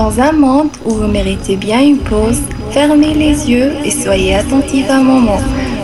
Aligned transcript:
Dans 0.00 0.18
un 0.18 0.32
monde 0.32 0.70
où 0.86 0.94
vous 0.94 1.08
méritez 1.08 1.56
bien 1.56 1.82
une 1.82 1.98
pause, 1.98 2.40
fermez 2.70 3.12
les 3.12 3.50
yeux 3.50 3.74
et 3.84 3.90
soyez 3.90 4.34
attentifs 4.34 4.88
un 4.88 5.02
moment. 5.02 5.38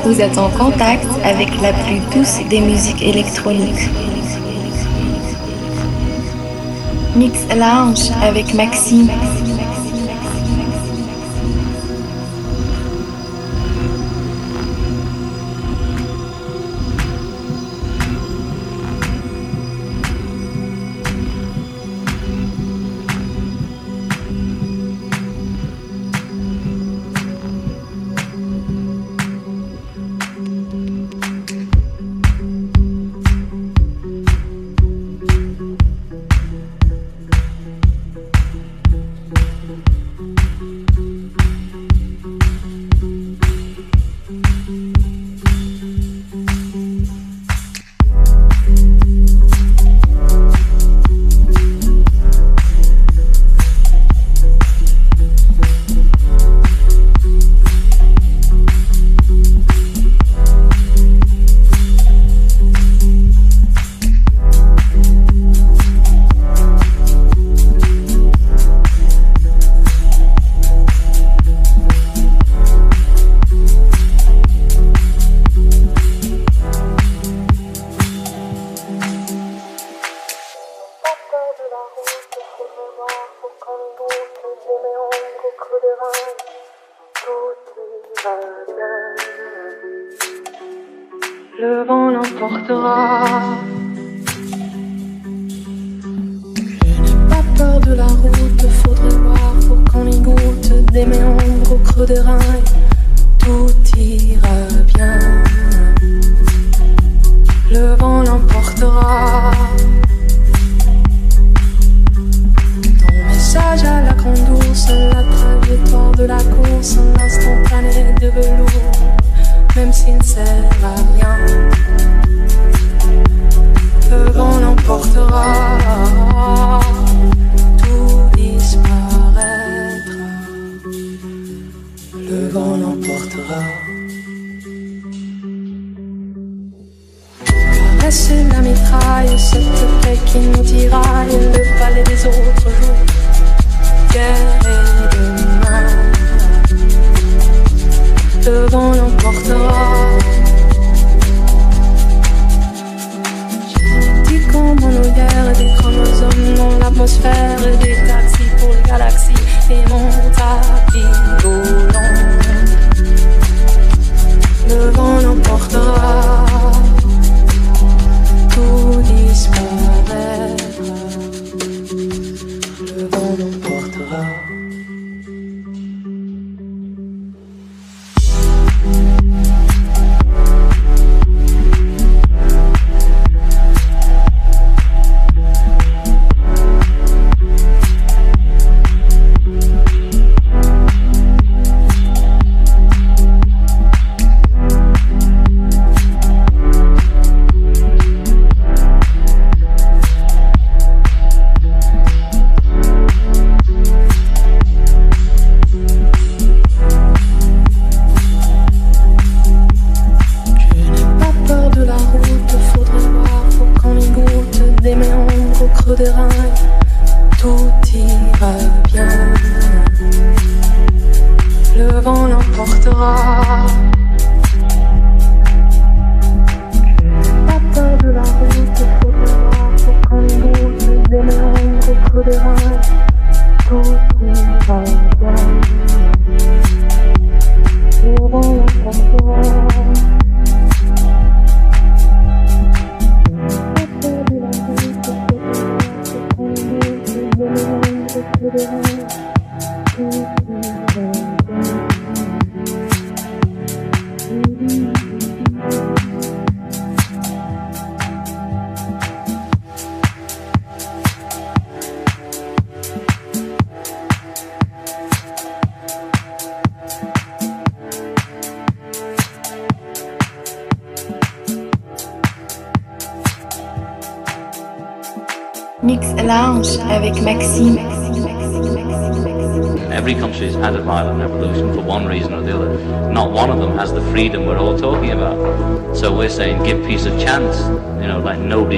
Vous 0.05 0.23
êtes 0.23 0.39
en 0.39 0.49
contact 0.49 1.07
avec 1.23 1.49
la 1.61 1.75
plus 1.75 2.01
douce 2.15 2.39
des 2.49 2.61
musiques 2.61 3.03
électroniques. 3.03 3.91
Mix 7.15 7.41
Lounge 7.55 8.11
avec 8.23 8.55
Maxime. 8.55 9.11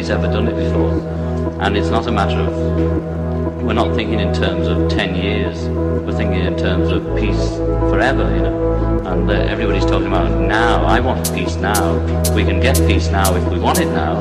Nobody's 0.09 0.25
ever 0.25 0.33
done 0.33 0.49
it 0.49 0.57
before. 0.57 1.63
And 1.63 1.77
it's 1.77 1.91
not 1.91 2.07
a 2.07 2.13
matter 2.13 2.41
of 2.41 3.63
we're 3.63 3.75
not 3.75 3.95
thinking 3.95 4.21
in 4.21 4.33
terms 4.33 4.67
of 4.67 4.89
10 4.89 5.15
years. 5.15 5.69
We're 5.69 6.17
thinking 6.17 6.45
in 6.45 6.57
terms 6.57 6.91
of 6.91 7.03
peace 7.19 7.49
forever, 7.91 8.35
you 8.35 8.43
know. 8.43 9.03
And 9.07 9.31
uh, 9.31 9.35
everybody's 9.35 9.85
talking 9.85 10.07
about 10.07 10.31
now. 10.41 10.85
I 10.85 11.01
want 11.01 11.33
peace 11.35 11.57
now. 11.57 11.99
We 12.35 12.45
can 12.45 12.61
get 12.61 12.77
peace 12.87 13.09
now 13.09 13.35
if 13.35 13.47
we 13.51 13.59
want 13.59 13.81
it 13.81 13.87
now. 13.87 14.19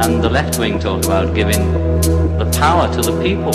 And 0.00 0.22
the 0.22 0.30
left 0.30 0.58
wing 0.58 0.78
talk 0.78 1.04
about 1.04 1.34
giving 1.34 1.72
the 2.38 2.50
power 2.58 2.92
to 2.94 3.02
the 3.02 3.20
people. 3.22 3.54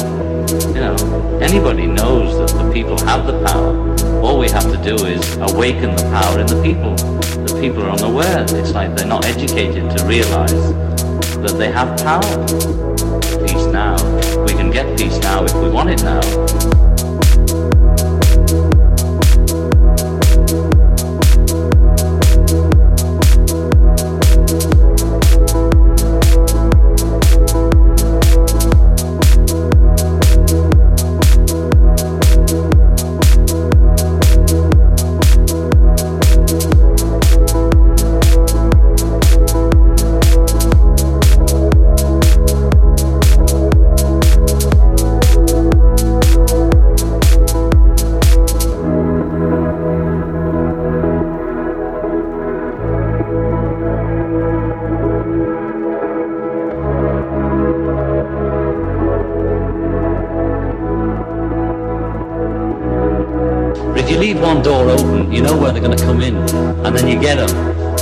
You 0.75 0.81
know, 0.81 1.39
anybody 1.41 1.87
knows 1.87 2.37
that 2.37 2.63
the 2.63 2.71
people 2.71 2.99
have 3.05 3.25
the 3.25 3.43
power. 3.45 3.73
All 4.21 4.37
we 4.37 4.49
have 4.49 4.69
to 4.71 4.77
do 4.83 5.05
is 5.05 5.37
awaken 5.37 5.95
the 5.95 6.03
power 6.11 6.39
in 6.39 6.47
the 6.47 6.61
people. 6.61 6.95
The 7.45 7.59
people 7.59 7.83
are 7.83 7.91
unaware. 7.91 8.43
It's 8.43 8.73
like 8.73 8.95
they're 8.95 9.07
not 9.07 9.25
educated 9.25 9.97
to 9.97 10.05
realize 10.05 10.90
that 11.41 11.55
they 11.57 11.71
have 11.71 11.97
power. 12.03 12.45
Peace 13.45 13.65
now. 13.67 13.95
We 14.43 14.53
can 14.53 14.71
get 14.71 14.97
peace 14.97 15.17
now 15.19 15.43
if 15.43 15.53
we 15.55 15.69
want 15.69 15.89
it 15.89 16.03
now. 16.03 16.90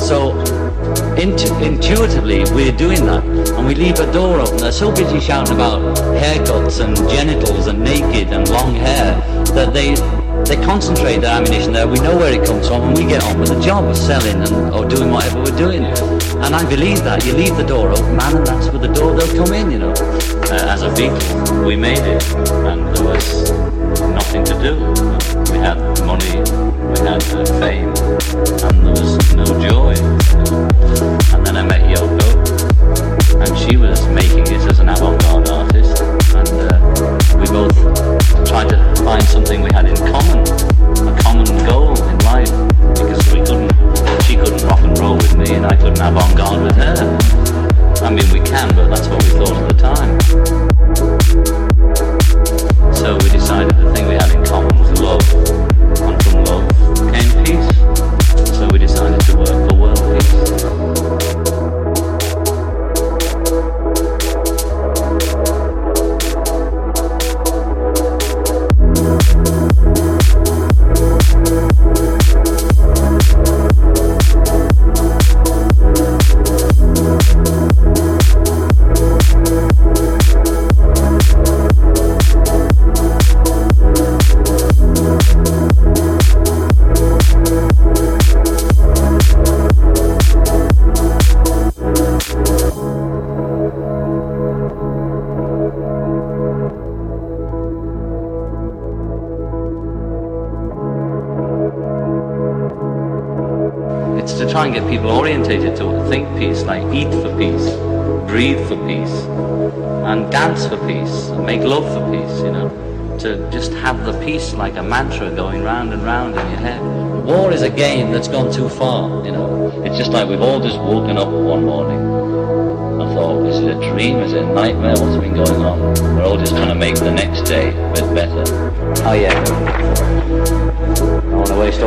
So 0.10 0.32
intu- 1.18 1.54
intuitively, 1.64 2.44
we're 2.56 2.72
doing 2.72 3.06
that, 3.06 3.24
and 3.24 3.68
we 3.68 3.76
leave 3.76 4.00
a 4.00 4.12
door 4.12 4.40
open. 4.40 4.58
They're 4.58 4.72
so 4.72 4.92
busy 4.92 5.20
shouting 5.20 5.56
about 5.56 5.82
haircuts 6.18 6.84
and 6.84 6.96
genitals 7.10 7.68
and 7.68 7.84
naked 7.84 8.34
and 8.34 8.50
long 8.50 8.74
hair 8.74 9.20
that 9.54 9.72
they 9.72 9.94
they 10.46 10.56
concentrate 10.66 11.18
their 11.18 11.32
ammunition 11.32 11.74
there. 11.74 11.88
We 11.88 12.00
know 12.00 12.18
where 12.18 12.34
it 12.34 12.44
comes 12.44 12.68
from, 12.68 12.82
and 12.82 12.98
we 12.98 13.06
get 13.06 13.24
on 13.24 13.40
with 13.40 13.50
the 13.50 13.62
job 13.62 13.86
of 13.86 13.96
selling 13.96 14.42
and 14.42 14.74
or 14.74 14.84
doing 14.86 15.12
whatever 15.12 15.40
we're 15.44 15.58
doing. 15.58 15.86
And 16.44 16.56
I 16.56 16.68
believe 16.68 17.04
that 17.04 17.24
you 17.24 17.34
leave 17.34 17.56
the 17.56 17.66
door 17.66 17.92
open, 17.92 18.16
man, 18.16 18.38
and 18.38 18.48
that's 18.48 18.68
where 18.70 18.80
the 18.80 18.94
door 18.94 19.16
they'll 19.16 19.46
come 19.46 19.54
in. 19.54 19.70
You 19.70 19.80
know, 19.80 19.92
uh, 19.92 20.74
as 20.74 20.82
a 20.82 20.90
Beatle, 20.90 21.68
we 21.68 21.76
made 21.76 22.00
it, 22.00 22.24
and 22.66 22.96
there 22.96 23.04
was 23.04 23.52
nothing 24.02 24.44
to 24.46 24.54
do. 24.64 24.99
We 25.60 25.66
had 25.66 26.06
money, 26.06 26.38
we 26.38 27.00
had 27.06 27.20
the 27.20 27.44
fame, 27.60 28.79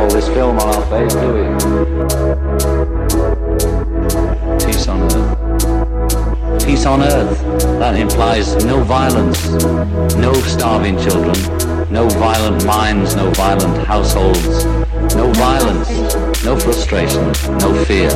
all 0.03 0.09
this 0.09 0.27
film 0.27 0.59
on 0.59 0.75
our 0.75 0.85
face, 0.87 1.13
do 1.13 1.33
we? 1.33 1.43
peace 4.65 4.87
on 4.87 5.01
earth. 5.01 6.65
Peace 6.65 6.85
on 6.85 7.01
earth, 7.01 7.39
that 7.79 7.95
implies 7.97 8.53
no 8.65 8.83
violence, 8.83 9.47
no 10.15 10.33
starving 10.33 10.97
children, 10.97 11.33
no 11.89 12.09
violent 12.09 12.65
minds, 12.65 13.15
no 13.15 13.29
violent 13.31 13.87
households, 13.87 14.65
no 15.15 15.31
violence, 15.33 15.89
no 16.43 16.59
frustration, 16.59 17.23
no 17.59 17.73
fear. 17.85 18.11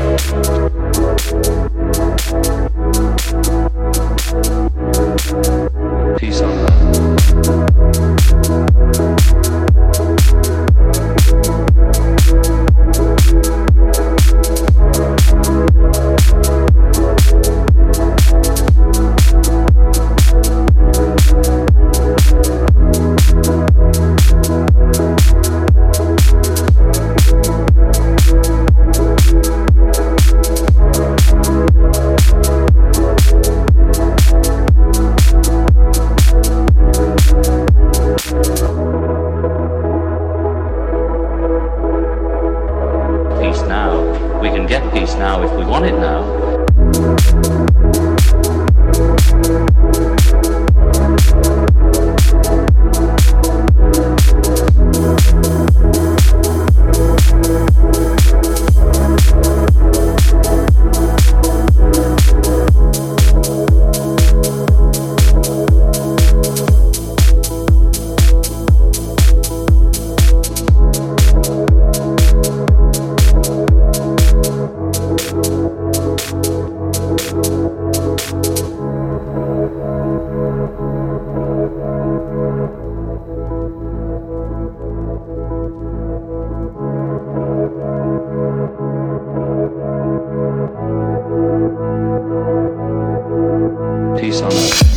Peace 94.18 94.42
on 94.42 94.52
earth. 94.52 94.97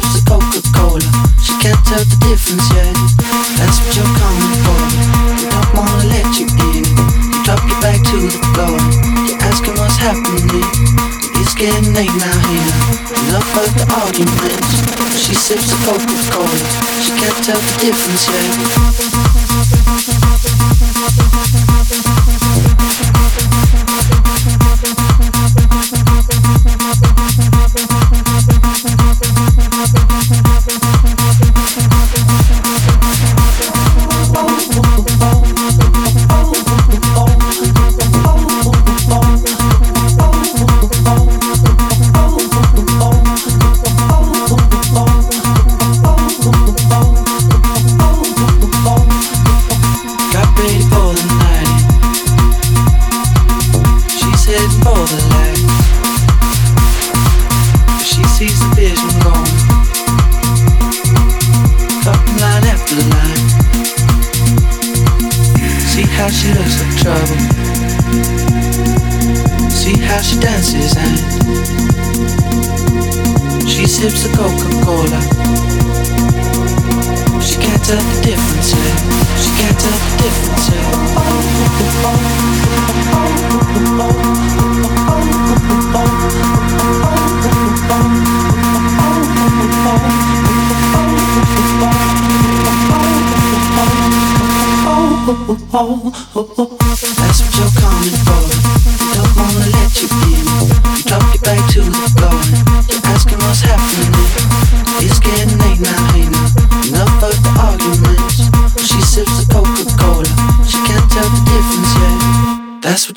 sips 0.00 0.22
a 0.22 0.24
Coca-Cola. 0.24 1.08
She 1.40 1.52
can't 1.60 1.78
tell 1.84 2.04
the 2.04 2.16
difference 2.24 2.64
yet. 2.72 2.94
That's 3.58 3.76
what 3.80 3.92
you're 3.96 4.14
coming 4.16 4.54
for. 4.64 4.80
We 5.36 5.44
don't 5.48 5.70
wanna 5.76 6.08
let 6.08 6.26
you 6.40 6.46
in. 6.72 6.84
You 6.84 7.38
drop 7.44 7.60
your 7.68 7.80
back 7.80 8.00
to 8.00 8.16
the 8.16 8.40
floor. 8.52 8.76
You're 9.28 9.40
asking 9.44 9.76
what's 9.76 9.96
happening. 9.96 10.64
It's 11.40 11.54
getting 11.54 11.92
late 11.94 12.14
now 12.16 12.38
here. 12.48 12.72
Enough 13.28 13.56
of 13.56 13.68
the 13.76 13.86
arguments. 14.00 14.72
She 15.20 15.34
sips 15.34 15.72
a 15.72 15.76
Coca-Cola. 15.84 16.58
She 17.04 17.12
can't 17.20 17.44
tell 17.44 17.60
the 17.60 17.74
difference 17.80 18.28
yet. 18.28 19.19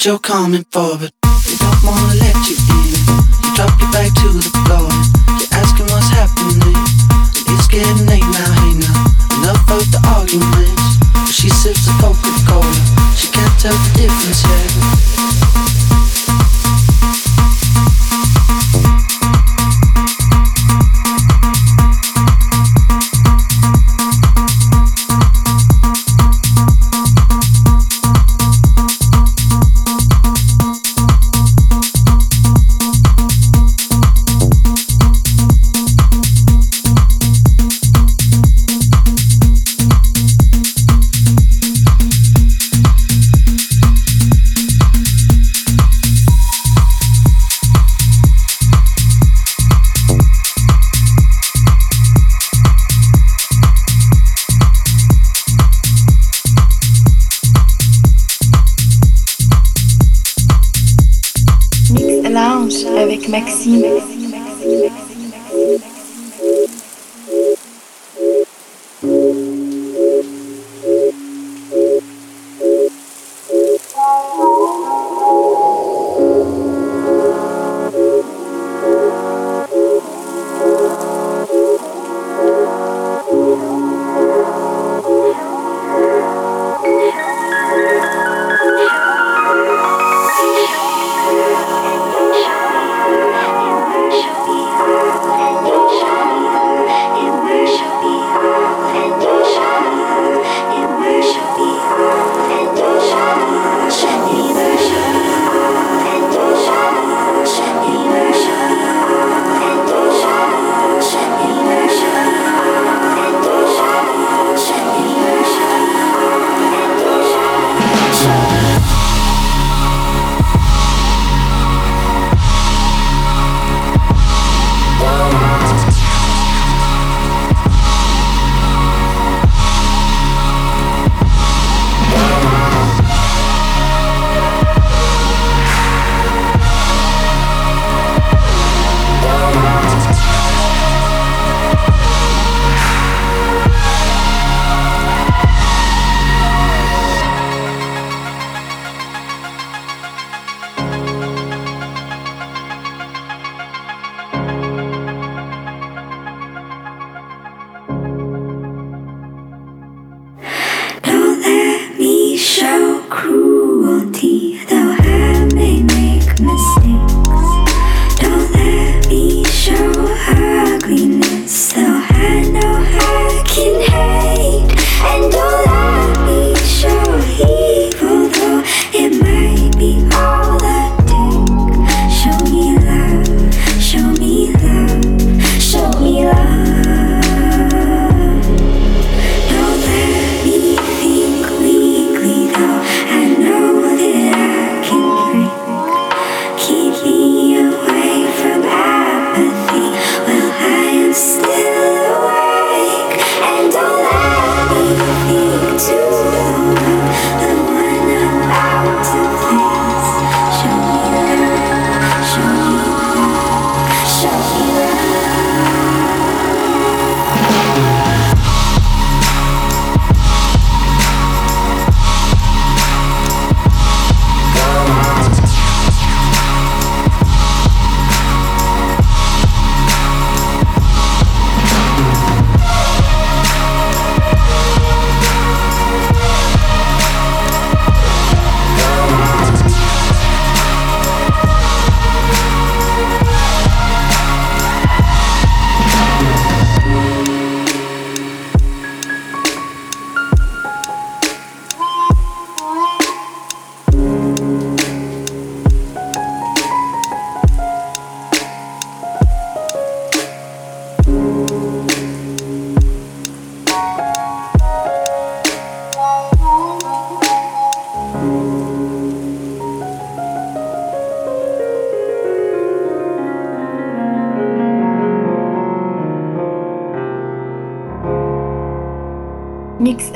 you're 0.06 0.20
coming 0.20 0.66
for, 0.72 0.98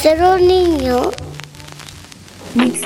ser 0.00 0.22
un 0.22 0.46
niño. 0.48 1.10
Mix 2.54 2.80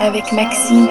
avec 0.00 0.32
Maxime. 0.32 0.88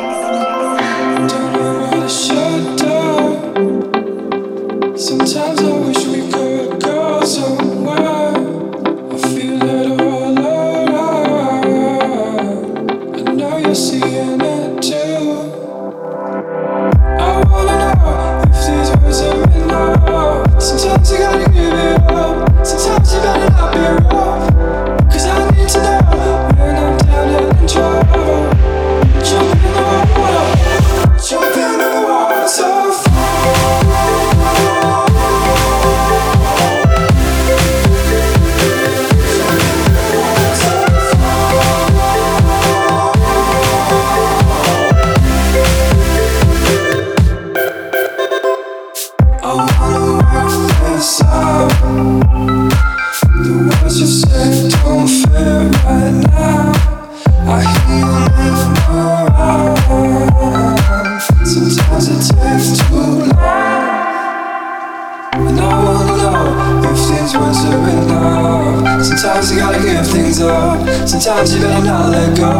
Sometimes 71.07 71.55
you 71.55 71.61
better 71.61 71.85
not 71.85 72.09
let 72.09 72.37
go. 72.37 72.51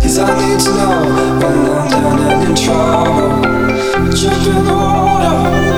Cause 0.00 0.18
I 0.18 0.30
need 0.38 0.60
to 0.60 0.70
know 0.70 1.02
when 1.40 1.56
I'm 1.70 1.90
down 1.90 2.20
and 2.20 2.48
in 2.48 2.54
trouble. 2.54 3.42
Dripping 4.10 4.64
water. 4.66 5.73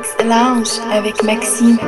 Mix 0.00 0.16
Lounge 0.24 0.80
avec 0.90 1.22
Maxime. 1.22 1.78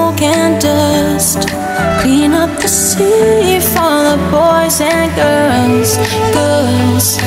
smoke 0.00 0.22
and 0.22 0.60
dust. 0.60 1.48
Clean 2.00 2.32
up 2.32 2.50
the 2.60 2.68
sea 2.68 3.60
for 3.60 3.96
the 4.08 4.18
boys 4.30 4.80
and 4.80 5.08
girls, 5.14 5.96
girls. 6.36 7.18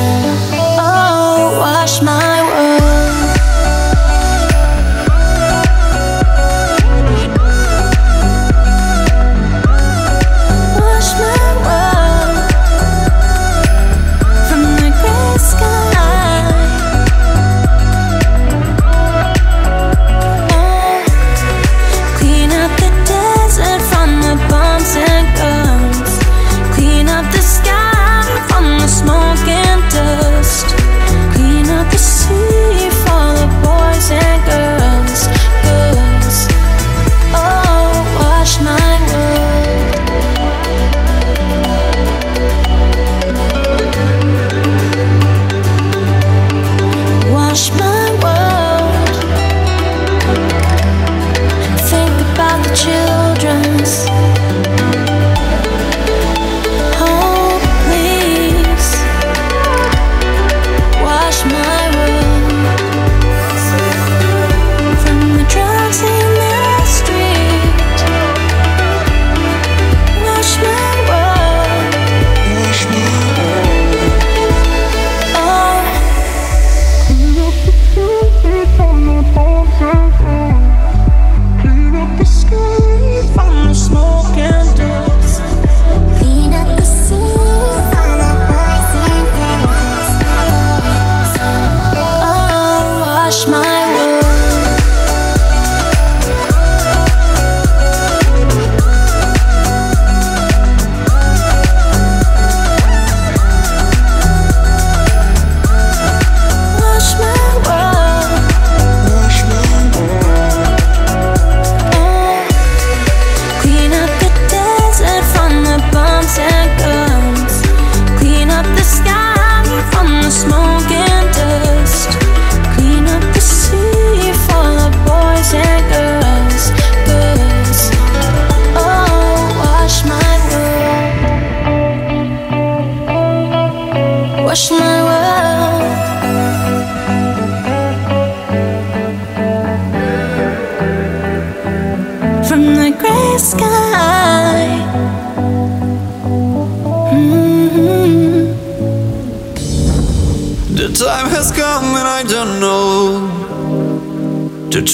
Oh, 0.80 1.58
wash 1.60 2.02
my 2.02 2.43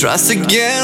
Trust 0.10 0.32
again. 0.32 0.79